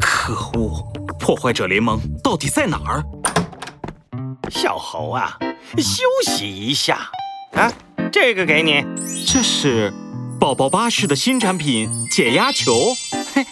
[0.00, 0.84] 可恶！
[1.18, 3.02] 破坏者联盟到底在哪儿？
[4.50, 5.38] 小猴啊，
[5.76, 7.10] 休息一下
[7.52, 7.70] 啊！
[8.10, 8.84] 这个给你，
[9.26, 9.92] 这是
[10.40, 12.94] 宝宝巴士的新产品解压球。
[13.34, 13.44] 嘿，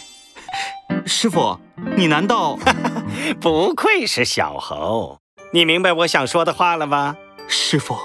[1.05, 1.59] 师傅，
[1.95, 2.57] 你难道？
[3.39, 5.19] 不愧是小猴，
[5.53, 7.15] 你明白我想说的话了吧？
[7.47, 7.97] 师傅，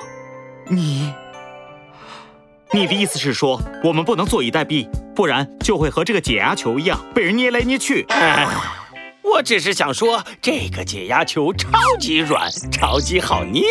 [0.68, 1.12] 你，
[2.72, 8.06] 你的意思是说我们不能坐以待毙，不然就会和这个解压球一样被人捏来捏去。
[9.22, 13.62] 我只是想说，这个解压球超级软，超级好捏，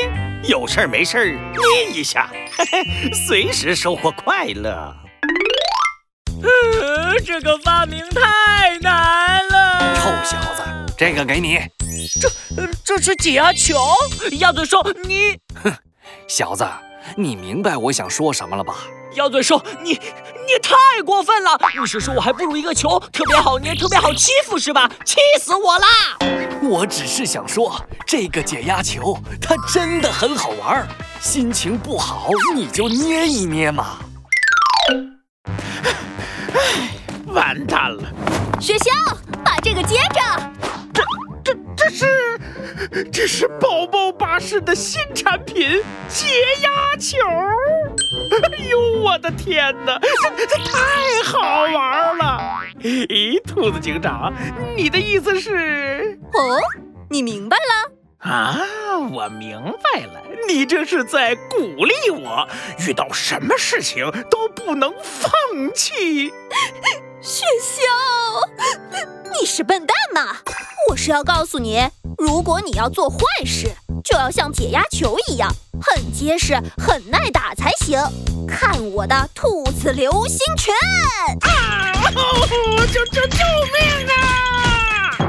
[0.44, 4.96] 有事儿没事儿捏一下，嘿嘿，随时收获快乐。
[6.42, 9.96] 呃，这个发明太难了。
[9.96, 10.64] 臭小子，
[10.98, 11.60] 这个给你。
[12.20, 12.30] 这，
[12.84, 13.80] 这是解压球。
[14.40, 15.72] 鸭嘴兽，你，哼，
[16.28, 16.66] 小子，
[17.16, 18.76] 你明白我想说什么了吧？
[19.16, 21.60] 鸭嘴兽，你你太过分了！
[21.78, 24.90] 你是说我还不如一个球，特别好捏，特别好欺负是吧？
[25.04, 25.88] 气死我啦！
[26.62, 27.76] 我只是想说，
[28.08, 30.88] 这个解压球它真的很好玩，
[31.20, 33.98] 心情不好你就捏一捏嘛。
[36.54, 36.90] 唉，
[37.28, 38.04] 完蛋了！
[38.62, 40.51] 雪橇，把这个接着。
[43.12, 46.28] 这是宝宝巴士的新产品解
[46.62, 47.18] 压球。
[48.44, 49.98] 哎呦，我的天哪，
[50.38, 52.60] 这这太好玩了！
[52.82, 54.34] 咦，兔子警长，
[54.76, 56.20] 你的意思是？
[56.34, 56.60] 哦，
[57.10, 58.30] 你明白了？
[58.30, 58.60] 啊，
[59.12, 62.46] 我明白了，你这是在鼓励我，
[62.80, 65.32] 遇到什么事情都不能放
[65.74, 66.34] 弃。
[67.22, 68.50] 雪橇，
[69.40, 70.40] 你是笨蛋吗？
[70.90, 71.88] 我是要告诉你，
[72.18, 73.72] 如果你要做坏事，
[74.04, 75.50] 就要像解压球一样。
[75.82, 78.00] 很结实，很耐打才行。
[78.48, 80.74] 看我的兔子流星拳！
[81.42, 81.94] 啊！
[82.92, 83.38] 救救救
[83.74, 85.22] 命啊！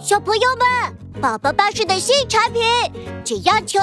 [0.00, 2.62] 小朋友们，宝宝巴士的新产品
[3.24, 3.78] 解压球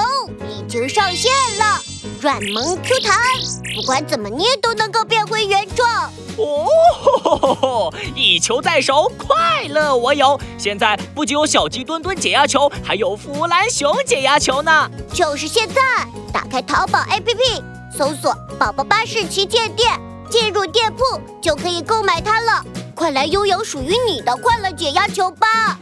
[0.50, 1.82] 已经上线了，
[2.26, 3.16] 软萌 Q 弹，
[3.76, 6.12] 不管怎么捏都能够变回原状。
[6.40, 10.40] 哦吼吼吼，一球在手，快乐我有。
[10.58, 14.90] 现在不仅有小鸡墩墩解压球，还有弗兰熊解压球呢。
[15.14, 15.76] 就是现在，
[16.34, 17.62] 打开淘宝 APP，
[17.96, 21.04] 搜索“宝宝巴士旗舰店”，进入店铺
[21.40, 22.66] 就可以购买它了。
[22.96, 25.78] 快来拥有属于你的快乐解压球吧！